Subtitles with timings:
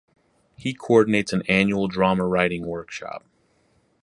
[0.57, 3.23] He coordinates an annual drama writing workshop.